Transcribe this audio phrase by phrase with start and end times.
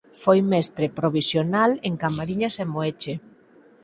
[0.21, 3.13] Foi mestre provisional en Camariñas e Moeche.